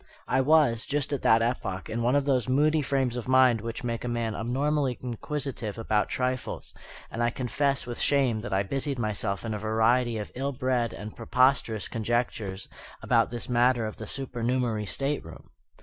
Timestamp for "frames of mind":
2.81-3.61